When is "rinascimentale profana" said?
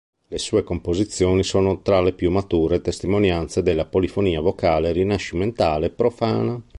4.93-6.59